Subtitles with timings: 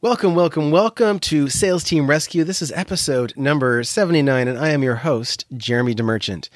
[0.00, 2.44] Welcome, welcome, welcome to Sales Team Rescue.
[2.44, 6.48] This is episode number 79, and I am your host, Jeremy DeMerchant.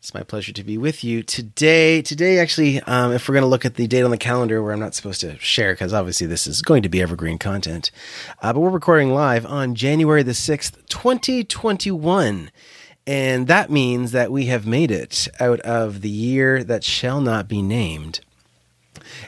[0.00, 2.02] It's my pleasure to be with you today.
[2.02, 4.72] Today, actually, um, if we're going to look at the date on the calendar where
[4.72, 7.92] I'm not supposed to share, because obviously this is going to be evergreen content,
[8.40, 12.50] uh, but we're recording live on January the 6th, 2021.
[13.06, 17.46] And that means that we have made it out of the year that shall not
[17.46, 18.22] be named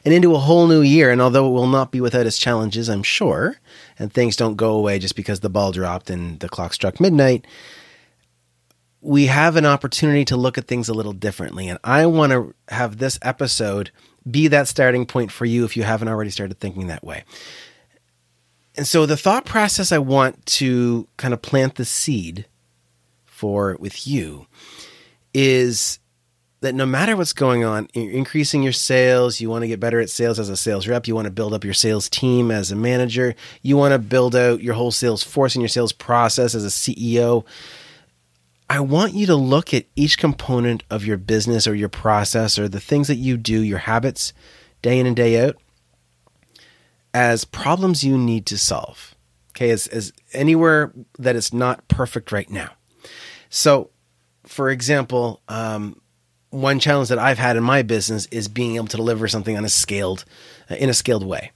[0.04, 1.10] and into a whole new year.
[1.10, 3.56] And although it will not be without its challenges, I'm sure,
[3.98, 7.46] and things don't go away just because the ball dropped and the clock struck midnight,
[9.00, 11.68] we have an opportunity to look at things a little differently.
[11.68, 13.90] And I want to have this episode
[14.28, 17.24] be that starting point for you if you haven't already started thinking that way.
[18.76, 22.46] And so the thought process I want to kind of plant the seed
[23.24, 24.46] for with you
[25.32, 25.98] is
[26.64, 30.00] that no matter what's going on, you're increasing your sales, you want to get better
[30.00, 32.72] at sales as a sales rep, you want to build up your sales team as
[32.72, 36.54] a manager, you want to build out your whole sales force and your sales process
[36.54, 37.44] as a CEO.
[38.70, 42.66] I want you to look at each component of your business or your process or
[42.66, 44.32] the things that you do, your habits,
[44.80, 45.56] day in and day out,
[47.12, 49.14] as problems you need to solve.
[49.50, 52.70] Okay, as, as anywhere that is not perfect right now.
[53.50, 53.90] So,
[54.46, 56.00] for example, um,
[56.54, 59.64] one challenge that I've had in my business is being able to deliver something on
[59.64, 60.24] a scaled,
[60.70, 61.50] uh, in a scaled way.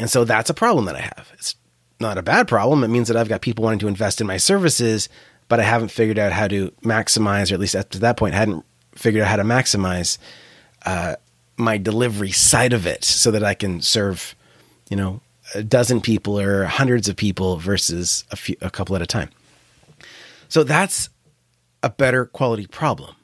[0.00, 1.30] And so that's a problem that I have.
[1.34, 1.54] It's
[2.00, 2.82] not a bad problem.
[2.82, 5.08] It means that I've got people wanting to invest in my services,
[5.48, 8.34] but I haven't figured out how to maximize, or at least up to that point,
[8.34, 8.64] hadn't
[8.96, 10.18] figured out how to maximize
[10.84, 11.14] uh,
[11.56, 14.34] my delivery side of it so that I can serve,
[14.90, 15.20] you know,
[15.54, 19.30] a dozen people or hundreds of people versus a few, a couple at a time.
[20.48, 21.08] So that's
[21.82, 23.15] a better quality problem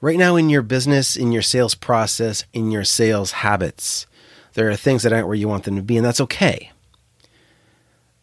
[0.00, 4.06] right now in your business, in your sales process, in your sales habits,
[4.54, 6.72] there are things that aren't where you want them to be, and that's okay.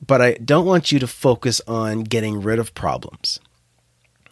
[0.05, 3.39] But I don't want you to focus on getting rid of problems.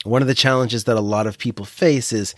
[0.03, 2.33] One of the challenges that a lot of people face is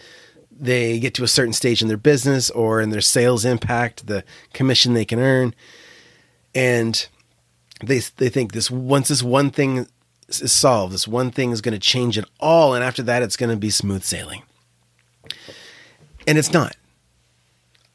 [0.51, 4.23] they get to a certain stage in their business or in their sales impact, the
[4.53, 5.55] commission they can earn,
[6.53, 7.07] and
[7.83, 9.87] they they think this once this one thing
[10.27, 13.37] is solved, this one thing is going to change it all, and after that, it's
[13.37, 14.43] going to be smooth sailing.
[16.27, 16.75] And it's not.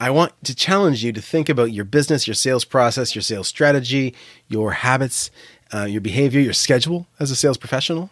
[0.00, 3.49] I want to challenge you to think about your business, your sales process, your sales
[3.49, 4.15] strategy,
[4.47, 5.31] your habits,
[5.75, 8.10] uh, your behavior, your schedule as a sales professional.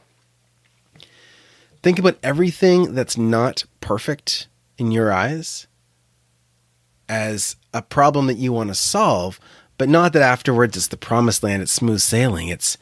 [1.83, 4.49] Think about everything that's not perfect
[4.79, 5.69] in your eyes
[7.09, 9.39] as a problem that you want to solve,
[9.79, 12.49] but not that afterwards it's the promised land, it's smooth sailing.
[12.49, 12.77] It's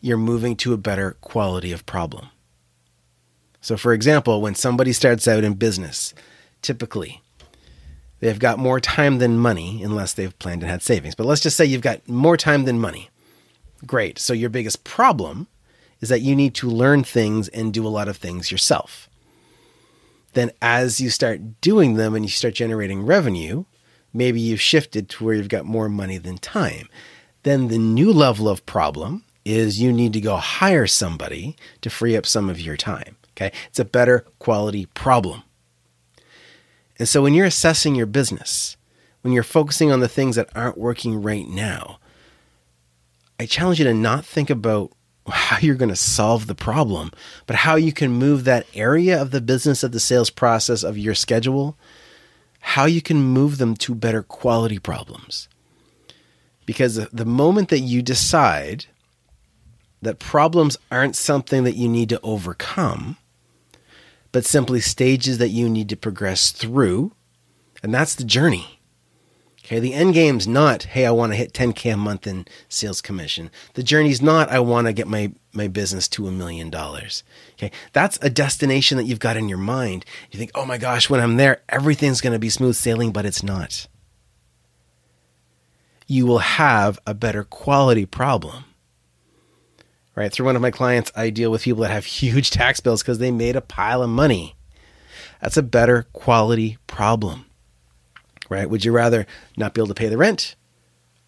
[0.00, 2.30] you're moving to a better quality of problem.
[3.68, 6.14] So, for example, when somebody starts out in business,
[6.62, 7.20] typically.
[8.20, 11.14] They've got more time than money, unless they've planned and had savings.
[11.14, 13.10] But let's just say you've got more time than money.
[13.86, 14.18] Great.
[14.18, 15.48] So your biggest problem
[16.00, 19.06] is that you need to learn things and do a lot of things yourself.
[20.32, 23.66] Then, as you start doing them and you start generating revenue,
[24.14, 26.88] maybe you've shifted to where you've got more money than time.
[27.42, 32.16] Then the new level of problem is you need to go hire somebody to free
[32.16, 33.16] up some of your time.
[33.38, 33.52] Okay.
[33.68, 35.44] It's a better quality problem.
[36.98, 38.76] And so when you're assessing your business,
[39.20, 42.00] when you're focusing on the things that aren't working right now,
[43.38, 44.90] I challenge you to not think about
[45.28, 47.12] how you're going to solve the problem,
[47.46, 50.98] but how you can move that area of the business of the sales process of
[50.98, 51.76] your schedule,
[52.58, 55.48] how you can move them to better quality problems.
[56.66, 58.86] Because the moment that you decide
[60.02, 63.16] that problems aren't something that you need to overcome,
[64.32, 67.12] but simply stages that you need to progress through.
[67.82, 68.78] And that's the journey.
[69.64, 73.02] Okay, the end game's not, hey, I want to hit 10K a month in sales
[73.02, 73.50] commission.
[73.74, 77.22] The journey's not, I want to get my, my business to a million dollars.
[77.52, 80.06] Okay, that's a destination that you've got in your mind.
[80.30, 83.26] You think, oh my gosh, when I'm there, everything's going to be smooth sailing, but
[83.26, 83.88] it's not.
[86.06, 88.64] You will have a better quality problem
[90.18, 90.32] right?
[90.32, 93.18] Through one of my clients, I deal with people that have huge tax bills because
[93.18, 94.56] they made a pile of money.
[95.40, 97.46] That's a better quality problem,
[98.48, 98.68] right?
[98.68, 99.26] Would you rather
[99.56, 100.56] not be able to pay the rent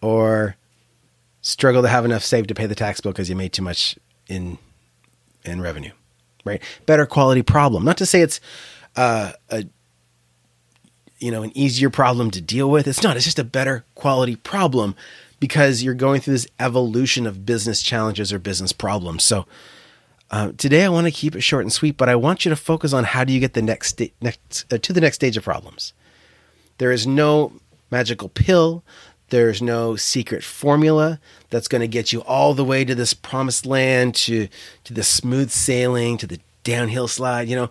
[0.01, 0.57] or
[1.41, 3.97] struggle to have enough saved to pay the tax bill because you made too much
[4.27, 4.57] in
[5.45, 5.93] in revenue?
[6.45, 6.61] right?
[6.85, 7.83] Better quality problem.
[7.85, 8.39] Not to say it's
[8.95, 9.65] uh, a
[11.19, 12.87] you know an easier problem to deal with.
[12.87, 13.15] It's not.
[13.15, 14.95] It's just a better quality problem
[15.41, 19.23] because you're going through this evolution of business challenges or business problems.
[19.23, 19.45] So
[20.29, 22.55] uh, today I want to keep it short and sweet, but I want you to
[22.55, 25.35] focus on how do you get the next sta- next uh, to the next stage
[25.35, 25.91] of problems.
[26.77, 27.53] There is no
[27.89, 28.83] magical pill.
[29.29, 33.65] There's no secret formula that's going to get you all the way to this promised
[33.65, 34.47] land, to
[34.83, 37.49] to the smooth sailing, to the downhill slide.
[37.49, 37.69] You know,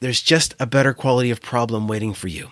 [0.00, 2.50] there's just a better quality of problem waiting for you.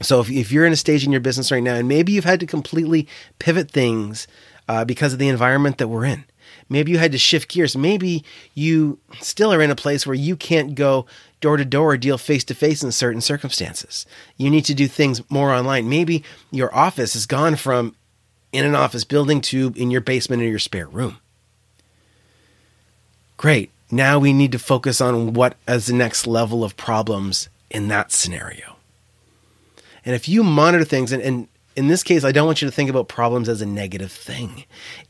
[0.00, 2.24] So if, if you're in a stage in your business right now, and maybe you've
[2.24, 3.08] had to completely
[3.38, 4.26] pivot things
[4.68, 6.24] uh, because of the environment that we're in,
[6.68, 8.24] maybe you had to shift gears, maybe
[8.54, 11.06] you still are in a place where you can't go
[11.40, 14.06] door to door or deal face to face in certain circumstances.
[14.36, 15.88] You need to do things more online.
[15.88, 17.94] Maybe your office has gone from
[18.52, 21.18] in an office building to in your basement or your spare room.
[23.36, 23.70] Great.
[23.90, 28.10] Now we need to focus on what is the next level of problems in that
[28.12, 28.77] scenario.
[30.08, 32.72] And if you monitor things, and, and in this case, I don't want you to
[32.72, 34.64] think about problems as a negative thing.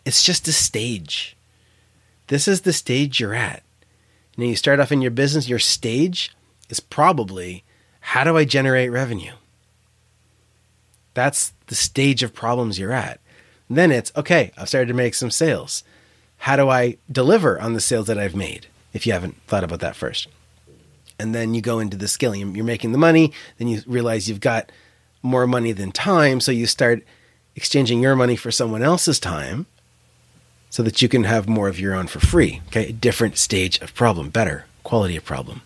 [0.04, 1.36] It's just a stage.
[2.26, 3.62] This is the stage you're at.
[4.36, 6.34] And you start off in your business, your stage
[6.68, 7.62] is probably
[8.00, 9.34] how do I generate revenue?
[11.14, 13.20] That's the stage of problems you're at.
[13.68, 15.84] And then it's okay, I've started to make some sales.
[16.38, 18.66] How do I deliver on the sales that I've made?
[18.92, 20.26] If you haven't thought about that first.
[21.20, 22.56] And then you go into the scaling.
[22.56, 24.72] You're making the money, then you realize you've got
[25.22, 26.40] more money than time.
[26.40, 27.02] So you start
[27.56, 29.66] exchanging your money for someone else's time
[30.70, 32.62] so that you can have more of your own for free.
[32.68, 35.62] Okay, different stage of problem, better quality of problem.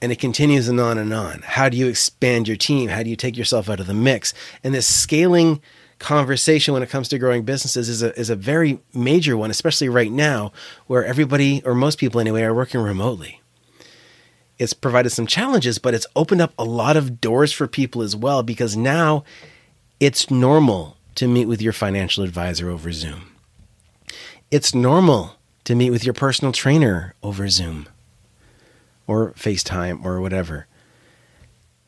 [0.00, 1.42] And it continues and on and on.
[1.44, 2.88] How do you expand your team?
[2.88, 4.34] How do you take yourself out of the mix?
[4.64, 5.60] And this scaling
[5.98, 9.88] conversation when it comes to growing businesses is a, is a very major one, especially
[9.88, 10.52] right now
[10.86, 13.41] where everybody, or most people anyway, are working remotely.
[14.58, 18.14] It's provided some challenges, but it's opened up a lot of doors for people as
[18.14, 19.24] well because now
[19.98, 23.32] it's normal to meet with your financial advisor over Zoom.
[24.50, 27.88] It's normal to meet with your personal trainer over Zoom
[29.06, 30.66] or FaceTime or whatever.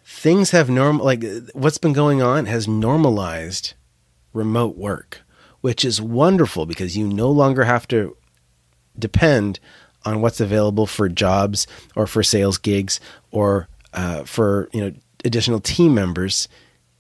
[0.04, 3.74] Things have normal like what's been going on has normalized
[4.32, 5.22] remote work,
[5.60, 8.16] which is wonderful because you no longer have to
[8.98, 9.60] depend
[10.04, 11.66] on what's available for jobs
[11.96, 14.92] or for sales gigs or uh, for you know
[15.24, 16.48] additional team members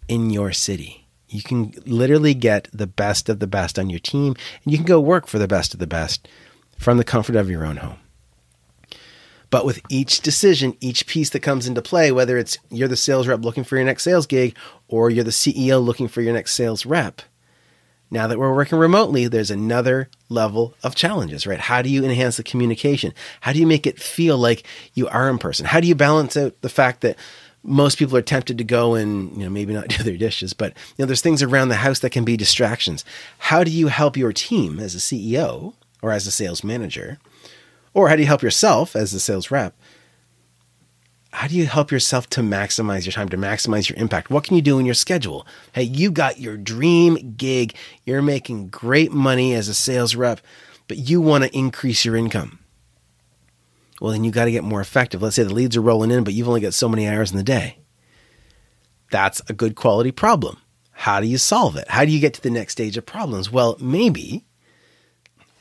[0.08, 1.06] in your city.
[1.28, 4.34] You can literally get the best of the best on your team,
[4.64, 6.28] and you can go work for the best of the best
[6.78, 7.98] from the comfort of your own home.
[9.50, 13.28] But with each decision, each piece that comes into play, whether it's you're the sales
[13.28, 14.56] rep looking for your next sales gig
[14.88, 17.22] or you're the CEO looking for your next sales rep,
[18.14, 21.58] now that we're working remotely, there's another level of challenges, right?
[21.58, 23.12] How do you enhance the communication?
[23.40, 24.64] How do you make it feel like
[24.94, 25.66] you are in person?
[25.66, 27.18] How do you balance out the fact that
[27.64, 30.74] most people are tempted to go and you know maybe not do their dishes but
[30.76, 33.06] you know there's things around the house that can be distractions
[33.38, 35.72] how do you help your team as a ceo
[36.02, 37.18] or as a sales manager
[37.94, 39.74] or how do you help yourself as a sales rep
[41.34, 44.56] how do you help yourself to maximize your time to maximize your impact what can
[44.56, 49.54] you do in your schedule hey you got your dream gig you're making great money
[49.54, 50.40] as a sales rep
[50.88, 52.58] but you want to increase your income
[54.00, 55.22] well, then you got to get more effective.
[55.22, 57.36] Let's say the leads are rolling in, but you've only got so many hours in
[57.36, 57.78] the day.
[59.10, 60.58] That's a good quality problem.
[60.90, 61.88] How do you solve it?
[61.88, 63.50] How do you get to the next stage of problems?
[63.50, 64.44] Well, maybe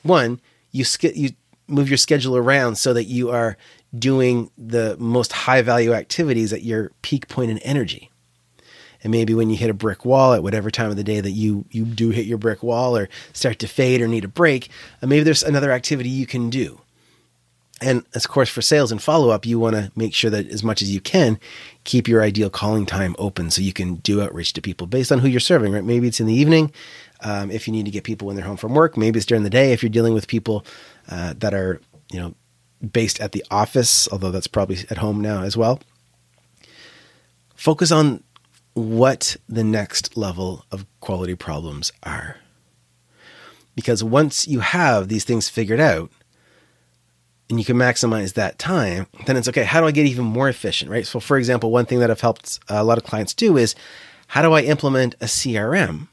[0.02, 1.32] one, you sk- you
[1.68, 3.56] move your schedule around so that you are
[3.98, 8.10] doing the most high value activities at your peak point in energy.
[9.04, 11.32] And maybe when you hit a brick wall at whatever time of the day that
[11.32, 14.70] you you do hit your brick wall or start to fade or need a break,
[15.02, 16.80] uh, maybe there's another activity you can do.
[17.82, 20.64] And of course, for sales and follow up, you want to make sure that as
[20.64, 21.38] much as you can,
[21.84, 25.20] keep your ideal calling time open so you can do outreach to people based on
[25.20, 25.84] who you're serving, right?
[25.84, 26.72] Maybe it's in the evening
[27.22, 28.96] um, if you need to get people when they're home from work.
[28.96, 30.66] Maybe it's during the day if you're dealing with people
[31.10, 32.34] uh, that are, you know,
[32.92, 35.80] based at the office, although that's probably at home now as well.
[37.56, 38.24] Focus on
[38.74, 42.38] what the next level of quality problems are.
[43.76, 46.12] Because once you have these things figured out,
[47.50, 49.64] and you can maximize that time, then it's okay.
[49.64, 51.06] How do I get even more efficient, right?
[51.06, 53.76] So, for example, one thing that I've helped a lot of clients do is
[54.28, 56.08] how do I implement a CRM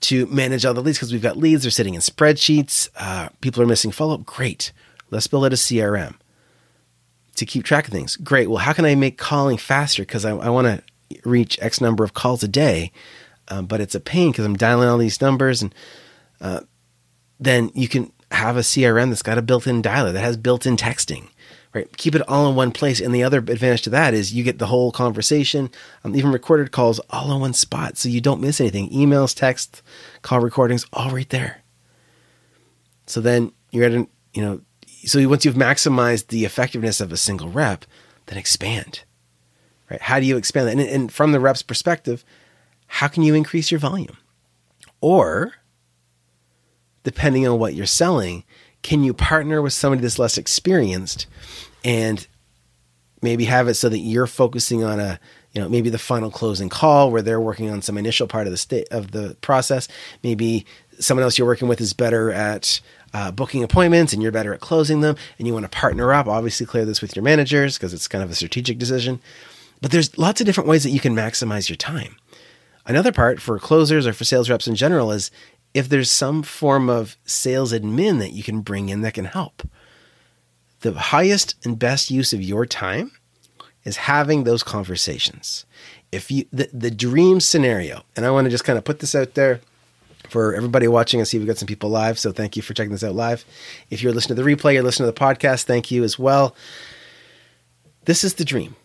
[0.00, 0.98] to manage all the leads?
[0.98, 4.26] Because we've got leads, they're sitting in spreadsheets, uh, people are missing follow up.
[4.26, 4.72] Great.
[5.10, 6.14] Let's build out a CRM
[7.36, 8.16] to keep track of things.
[8.16, 8.48] Great.
[8.48, 10.02] Well, how can I make calling faster?
[10.02, 10.82] Because I, I want to
[11.24, 12.92] reach X number of calls a day,
[13.48, 15.74] um, but it's a pain because I'm dialing all these numbers and
[16.40, 16.60] uh,
[17.40, 21.28] then you can have a CRM that's got a built-in dialer that has built-in texting.
[21.74, 22.98] Right, keep it all in one place.
[22.98, 25.70] And the other advantage to that is you get the whole conversation,
[26.02, 28.88] um, even recorded calls, all in one spot, so you don't miss anything.
[28.88, 29.82] Emails, text,
[30.22, 31.62] call recordings, all right there.
[33.04, 34.62] So then you're at an, you know,
[35.04, 37.84] so once you've maximized the effectiveness of a single rep,
[38.26, 39.04] then expand.
[39.90, 40.00] Right?
[40.00, 40.72] How do you expand that?
[40.72, 42.24] And, and from the rep's perspective,
[42.86, 44.16] how can you increase your volume?
[45.00, 45.52] Or,
[47.02, 48.44] depending on what you're selling,
[48.82, 51.26] can you partner with somebody that's less experienced
[51.84, 52.26] and
[53.22, 55.18] maybe have it so that you're focusing on a
[55.52, 58.50] you know maybe the final closing call where they're working on some initial part of
[58.52, 59.88] the state of the process.
[60.22, 60.66] Maybe
[61.00, 62.80] someone else you're working with is better at
[63.14, 66.26] uh, booking appointments and you're better at closing them and you want to partner up
[66.26, 69.20] obviously clear this with your managers because it's kind of a strategic decision.
[69.80, 72.16] But there's lots of different ways that you can maximize your time.
[72.84, 75.30] Another part for closers or for sales reps in general is
[75.74, 79.68] if there's some form of sales admin that you can bring in that can help.
[80.80, 83.12] The highest and best use of your time
[83.84, 85.66] is having those conversations.
[86.12, 89.14] If you the, the dream scenario, and I want to just kind of put this
[89.14, 89.60] out there
[90.28, 91.20] for everybody watching.
[91.20, 93.44] I see we've got some people live, so thank you for checking this out live.
[93.90, 96.54] If you're listening to the replay, you're listening to the podcast, thank you as well.
[98.04, 98.76] This is the dream.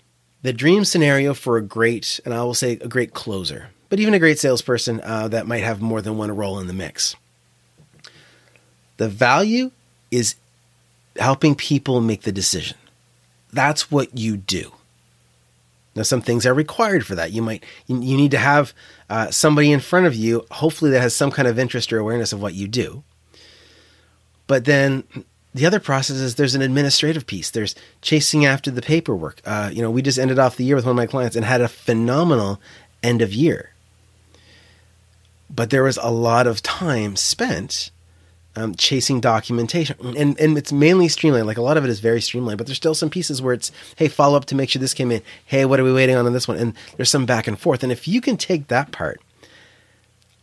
[0.42, 4.16] The dream scenario for a great, and I will say a great closer but even
[4.16, 7.16] a great salesperson uh, that might have more than one role in the mix.
[8.98, 9.70] The value
[10.10, 10.34] is
[11.16, 12.76] helping people make the decision.
[13.52, 14.74] That's what you do.
[15.96, 17.34] Now, some things are required for that.
[17.34, 18.74] You might you, need to have
[19.12, 22.34] uh, somebody in front of you, hopefully that has some kind of interest or awareness
[22.34, 23.04] of what you do.
[24.48, 25.04] But then
[25.54, 27.52] the other process is there's an administrative piece.
[27.52, 29.40] There's chasing after the paperwork.
[29.46, 31.46] Uh, you know, we just ended off the year with one of my clients and
[31.46, 32.60] had a phenomenal
[33.04, 33.70] end of year
[35.56, 37.92] but there was a lot of time spent
[38.56, 41.48] um, chasing documentation, and and it's mainly streamlined.
[41.48, 43.72] Like a lot of it is very streamlined, but there's still some pieces where it's
[43.96, 45.22] hey, follow up to make sure this came in.
[45.46, 46.58] Hey, what are we waiting on on this one?
[46.58, 47.84] And there's some back and forth.
[47.84, 49.22] And if you can take that part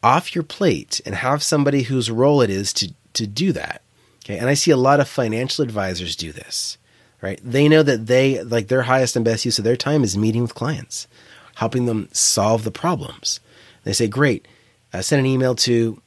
[0.02, 3.82] off your plate and have somebody whose role it is to to do that,
[4.24, 4.38] okay.
[4.38, 6.78] And I see a lot of financial advisors do this.
[7.22, 7.38] Right?
[7.44, 10.40] They know that they like their highest and best use of their time is meeting
[10.40, 11.06] with clients,
[11.56, 13.40] helping them solve the problems.
[13.84, 14.48] They say, great
[14.92, 16.00] uh, send an email to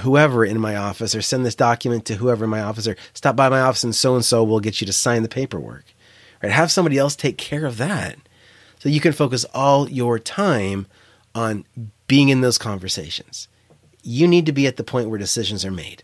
[0.00, 3.36] whoever in my office or send this document to whoever in my office or stop
[3.36, 5.84] by my office and so and so will get you to sign the paperwork.
[6.42, 6.52] Right?
[6.52, 8.16] Have somebody else take care of that.
[8.78, 10.86] So you can focus all your time
[11.34, 11.64] on
[12.06, 13.48] being in those conversations.
[14.02, 16.02] You need to be at the point where decisions are made.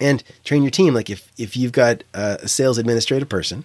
[0.00, 0.94] And train your team.
[0.94, 3.64] Like if, if you've got a sales administrative person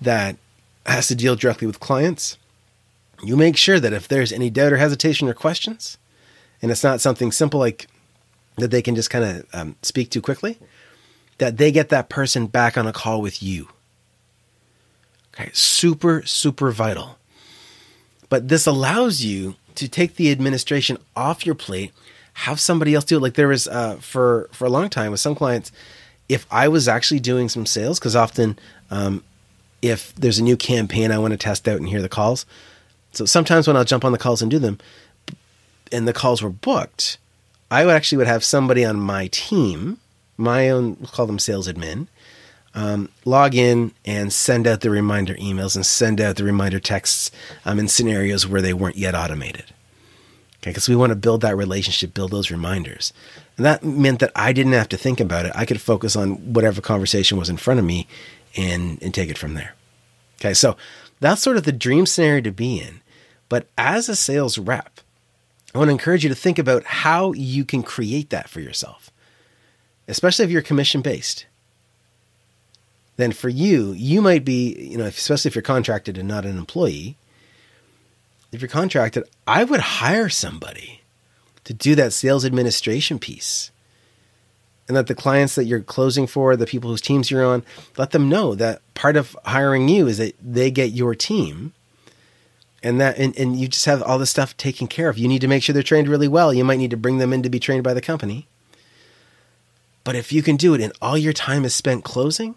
[0.00, 0.36] that
[0.84, 2.36] has to deal directly with clients,
[3.24, 5.98] you make sure that if there's any doubt or hesitation or questions,
[6.66, 7.86] and it's not something simple like
[8.56, 10.58] that they can just kind of um, speak to quickly,
[11.38, 13.68] that they get that person back on a call with you.
[15.32, 17.20] Okay, super, super vital.
[18.28, 21.92] But this allows you to take the administration off your plate,
[22.32, 23.20] have somebody else do it.
[23.20, 25.70] Like there was uh, for for a long time with some clients,
[26.28, 28.58] if I was actually doing some sales, because often
[28.90, 29.22] um,
[29.82, 32.44] if there's a new campaign I want to test out and hear the calls,
[33.12, 34.80] so sometimes when I'll jump on the calls and do them,
[35.92, 37.18] and the calls were booked,
[37.70, 39.98] I would actually would have somebody on my team,
[40.36, 42.06] my own, we'll call them sales admin,
[42.74, 47.30] um, log in and send out the reminder emails and send out the reminder texts
[47.64, 49.64] um, in scenarios where they weren't yet automated.
[50.58, 53.12] Okay, because we want to build that relationship, build those reminders.
[53.56, 55.52] And that meant that I didn't have to think about it.
[55.54, 58.06] I could focus on whatever conversation was in front of me
[58.56, 59.74] and, and take it from there.
[60.38, 60.76] Okay, so
[61.20, 63.00] that's sort of the dream scenario to be in.
[63.48, 65.00] But as a sales rep,
[65.76, 69.10] I want to encourage you to think about how you can create that for yourself,
[70.08, 71.44] especially if you're commission based.
[73.18, 76.56] Then for you, you might be, you know, especially if you're contracted and not an
[76.56, 77.18] employee.
[78.52, 81.02] If you're contracted, I would hire somebody
[81.64, 83.70] to do that sales administration piece.
[84.88, 87.62] And that the clients that you're closing for, the people whose teams you're on,
[87.98, 91.74] let them know that part of hiring you is that they get your team
[92.86, 95.18] and that and, and you just have all this stuff taken care of.
[95.18, 96.54] You need to make sure they're trained really well.
[96.54, 98.46] You might need to bring them in to be trained by the company.
[100.04, 102.54] But if you can do it and all your time is spent closing,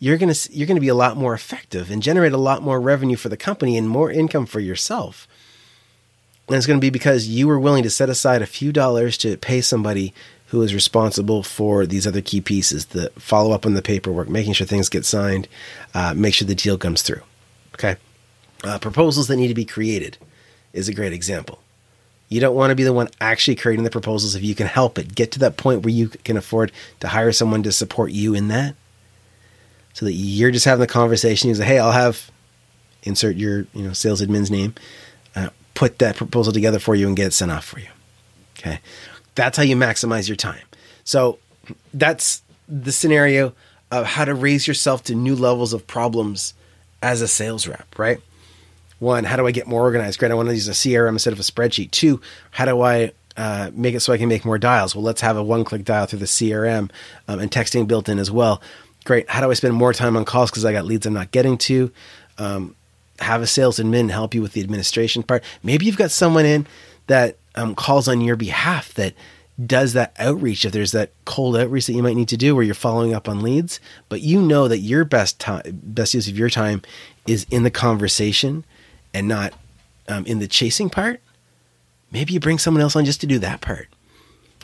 [0.00, 2.62] you're going to you're going to be a lot more effective and generate a lot
[2.62, 5.28] more revenue for the company and more income for yourself.
[6.48, 9.16] And it's going to be because you were willing to set aside a few dollars
[9.18, 10.12] to pay somebody
[10.46, 14.52] who is responsible for these other key pieces, the follow up on the paperwork, making
[14.52, 15.48] sure things get signed,
[15.92, 17.22] uh, make sure the deal comes through.
[17.74, 17.96] Okay.
[18.64, 20.18] Uh, proposals that need to be created
[20.72, 21.60] is a great example.
[22.28, 24.98] You don't want to be the one actually creating the proposals if you can help
[24.98, 25.14] it.
[25.14, 28.48] Get to that point where you can afford to hire someone to support you in
[28.48, 28.74] that.
[29.92, 31.48] So that you're just having the conversation.
[31.48, 32.30] You say, "Hey, I'll have
[33.04, 34.74] insert your you know sales admin's name,
[35.34, 37.88] uh, put that proposal together for you and get it sent off for you."
[38.58, 38.80] Okay,
[39.34, 40.64] that's how you maximize your time.
[41.04, 41.38] So
[41.94, 43.54] that's the scenario
[43.90, 46.54] of how to raise yourself to new levels of problems
[47.02, 48.20] as a sales rep, right?
[48.98, 50.18] One, how do I get more organized?
[50.18, 51.90] Great, I want to use a CRM instead of a spreadsheet.
[51.90, 54.94] Two, how do I uh, make it so I can make more dials?
[54.94, 56.90] Well, let's have a one click dial through the CRM
[57.28, 58.62] um, and texting built in as well.
[59.04, 59.28] Great.
[59.28, 61.58] How do I spend more time on calls because I got leads I'm not getting
[61.58, 61.92] to?
[62.38, 62.74] Um,
[63.20, 65.44] have a sales admin help you with the administration part.
[65.62, 66.66] Maybe you've got someone in
[67.06, 69.14] that um, calls on your behalf that
[69.64, 72.64] does that outreach if there's that cold outreach that you might need to do where
[72.64, 76.36] you're following up on leads but you know that your best time best use of
[76.36, 76.82] your time
[77.26, 78.64] is in the conversation
[79.16, 79.54] and not
[80.08, 81.22] um, in the chasing part,
[82.12, 83.88] maybe you bring someone else on just to do that part.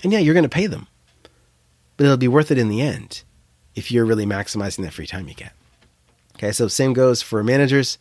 [0.02, 0.88] And yeah, you're going to pay them,
[1.96, 3.22] but it'll be worth it in the end
[3.74, 5.54] if you're really maximizing that free time you get.
[6.36, 7.96] Okay, so same goes for managers,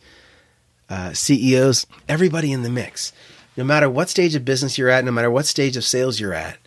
[0.90, 3.14] uh, CEOs, everybody in the mix.
[3.56, 6.34] No matter what stage of business you're at, no matter what stage of sales you're
[6.34, 6.58] at,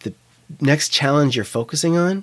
[0.00, 0.14] the
[0.60, 2.22] next challenge you're focusing on,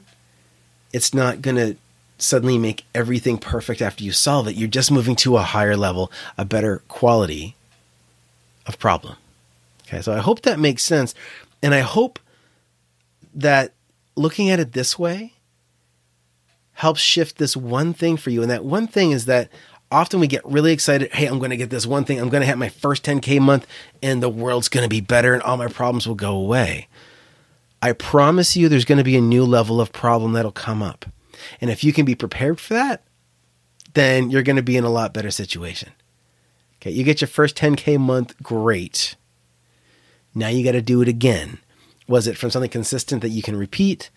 [0.94, 1.76] it's not going to
[2.18, 4.56] suddenly make everything perfect after you solve it.
[4.56, 7.56] You're just moving to a higher level, a better quality
[8.66, 9.18] of problem.
[9.88, 11.14] Okay, so I hope that makes sense.
[11.62, 12.20] And I hope
[13.34, 13.74] that
[14.16, 15.34] looking at it this way
[16.74, 18.42] helps shift this one thing for you.
[18.42, 19.50] And that one thing is that
[19.92, 21.12] often we get really excited.
[21.14, 22.20] Hey, I'm going to get this one thing.
[22.20, 23.68] I'm going to have my first 10K month
[24.02, 26.88] and the world's going to be better and all my problems will go away.
[27.82, 31.06] I promise you there's going to be a new level of problem that'll come up.
[31.62, 33.04] And if you can be prepared for that,
[33.94, 35.92] then you're going to be in a lot better situation.
[36.82, 39.16] Okay, you get your first 10K month, great.
[40.36, 41.60] Now you got to do it again.
[42.08, 44.10] Was it from something consistent that you can repeat?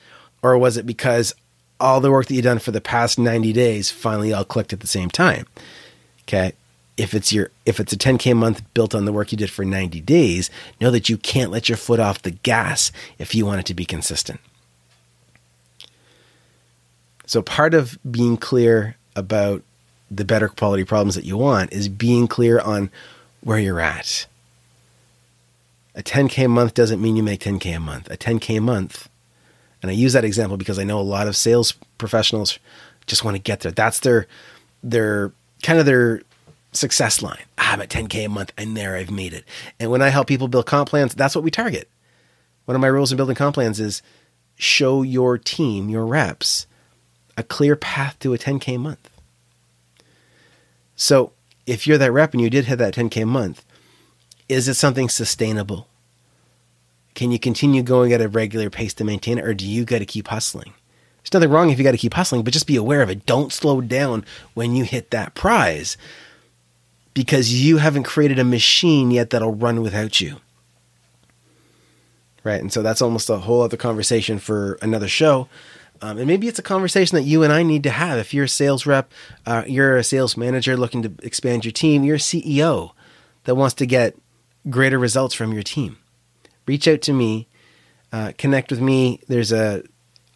[0.42, 1.34] Or was it because
[1.80, 4.80] all the work that you've done for the past 90 days finally all clicked at
[4.80, 5.46] the same time?
[6.22, 6.52] Okay.
[6.96, 9.64] If it's your if it's a 10k month built on the work you did for
[9.64, 10.50] 90 days,
[10.80, 13.74] know that you can't let your foot off the gas if you want it to
[13.74, 14.40] be consistent.
[17.28, 19.62] So part of being clear about
[20.10, 22.90] the better quality problems that you want is being clear on
[23.42, 24.26] where you're at.
[25.94, 28.10] A 10K a month doesn't mean you make 10K a month.
[28.10, 29.10] A 10K a month,
[29.82, 32.58] and I use that example because I know a lot of sales professionals
[33.06, 33.72] just want to get there.
[33.72, 34.26] That's their
[34.82, 35.30] their
[35.62, 36.22] kind of their
[36.72, 37.44] success line.
[37.58, 38.54] I'm at 10K a month.
[38.56, 38.96] I'm there.
[38.96, 39.44] I've made it.
[39.78, 41.90] And when I help people build comp plans, that's what we target.
[42.64, 44.00] One of my rules in building comp plans is
[44.56, 46.66] show your team, your reps,
[47.38, 49.08] a clear path to a 10K month.
[50.96, 51.32] So
[51.66, 53.64] if you're that rep and you did hit that 10K month,
[54.48, 55.86] is it something sustainable?
[57.14, 60.00] Can you continue going at a regular pace to maintain it, or do you got
[60.00, 60.74] to keep hustling?
[61.22, 63.24] There's nothing wrong if you got to keep hustling, but just be aware of it.
[63.24, 64.24] Don't slow down
[64.54, 65.96] when you hit that prize
[67.14, 70.36] because you haven't created a machine yet that'll run without you.
[72.42, 72.60] Right.
[72.60, 75.48] And so that's almost a whole other conversation for another show.
[76.00, 78.18] Um, and maybe it's a conversation that you and I need to have.
[78.18, 79.12] If you're a sales rep,
[79.46, 82.92] uh, you're a sales manager looking to expand your team, you're a CEO
[83.44, 84.16] that wants to get
[84.70, 85.98] greater results from your team.
[86.66, 87.48] Reach out to me,
[88.12, 89.20] uh, connect with me.
[89.26, 89.82] There's a,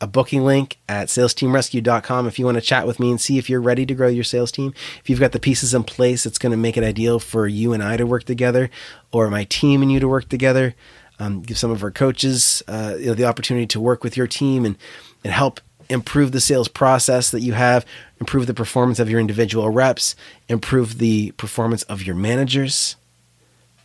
[0.01, 3.49] a booking link at salesteamrescue.com if you want to chat with me and see if
[3.49, 4.75] you're ready to grow your sales team.
[5.01, 7.73] If you've got the pieces in place, it's going to make it ideal for you
[7.73, 8.71] and I to work together
[9.13, 10.75] or my team and you to work together.
[11.23, 14.27] Um, give some of our coaches uh, you know, the opportunity to work with your
[14.27, 14.77] team and
[15.23, 17.87] and help improve the sales process that you have,
[18.19, 20.17] improve the performance of your individual reps,
[20.49, 22.97] improve the performance of your managers.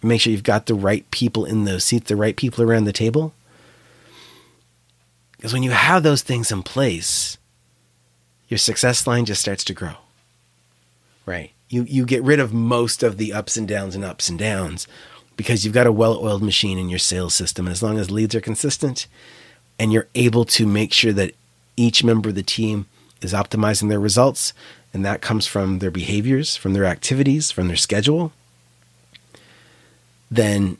[0.01, 2.93] Make sure you've got the right people in those seats, the right people around the
[2.93, 3.33] table.
[5.35, 7.37] Because when you have those things in place,
[8.47, 9.95] your success line just starts to grow.
[11.27, 11.51] Right?
[11.69, 14.87] You you get rid of most of the ups and downs and ups and downs
[15.37, 18.35] because you've got a well-oiled machine in your sales system and as long as leads
[18.35, 19.07] are consistent,
[19.79, 21.33] and you're able to make sure that
[21.77, 22.87] each member of the team
[23.21, 24.51] is optimizing their results,
[24.93, 28.33] and that comes from their behaviors, from their activities, from their schedule,
[30.29, 30.77] then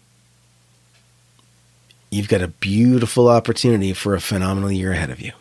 [2.09, 5.31] you've got a beautiful opportunity for a phenomenal year ahead of you.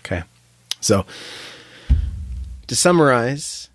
[0.00, 0.22] Okay.
[0.80, 1.06] So,
[2.66, 3.68] to summarize,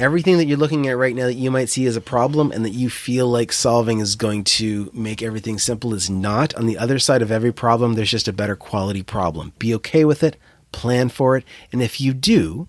[0.00, 2.64] everything that you're looking at right now that you might see as a problem and
[2.64, 6.54] that you feel like solving is going to make everything simple is not.
[6.54, 9.52] On the other side of every problem, there's just a better quality problem.
[9.58, 10.36] Be okay with it,
[10.72, 12.66] plan for it, and if you do,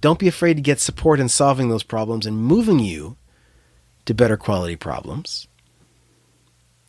[0.00, 3.18] don't be afraid to get support in solving those problems and moving you
[4.06, 5.46] to better quality problems.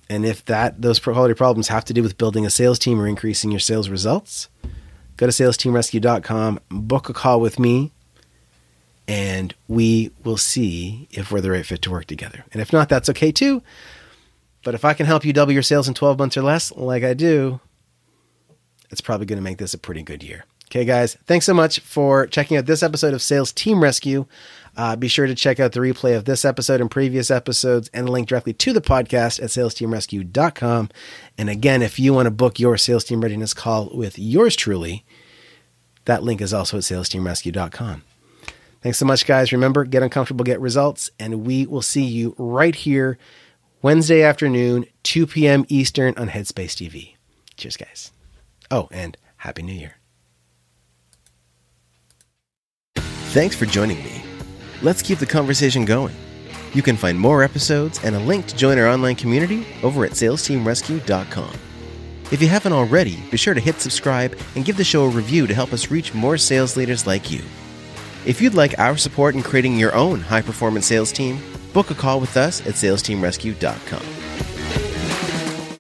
[0.10, 3.08] And if that those quality problems have to do with building a sales team or
[3.08, 4.48] increasing your sales results,
[5.18, 7.92] go to salesteamrescue.com, book a call with me,
[9.12, 12.46] and we will see if we're the right fit to work together.
[12.54, 13.62] And if not, that's okay too.
[14.64, 17.04] But if I can help you double your sales in 12 months or less, like
[17.04, 17.60] I do,
[18.90, 20.46] it's probably going to make this a pretty good year.
[20.68, 24.28] Okay, guys, thanks so much for checking out this episode of Sales Team Rescue.
[24.78, 28.08] Uh, be sure to check out the replay of this episode and previous episodes and
[28.08, 30.90] the link directly to the podcast at salesteamrescue.com.
[31.38, 35.04] And again, if you want to book your sales team readiness call with yours truly,
[36.06, 38.04] that link is also at salesteamrescue.com.
[38.82, 39.52] Thanks so much, guys.
[39.52, 43.18] Remember, get uncomfortable, get results, and we will see you right here
[43.82, 45.66] Wednesday afternoon, 2 p.m.
[45.68, 47.16] Eastern on Headspace TV.
[47.58, 48.12] Cheers, guys.
[48.70, 49.98] Oh, and Happy New Year.
[52.96, 54.24] Thanks for joining me.
[54.82, 56.16] Let's keep the conversation going.
[56.74, 60.12] You can find more episodes and a link to join our online community over at
[60.12, 61.54] salesteamrescue.com.
[62.32, 65.48] If you haven't already, be sure to hit subscribe and give the show a review
[65.48, 67.42] to help us reach more sales leaders like you.
[68.24, 71.40] If you'd like our support in creating your own high performance sales team,
[71.74, 74.04] book a call with us at salesteamrescue.com.